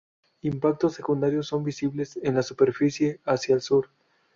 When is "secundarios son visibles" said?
0.95-2.19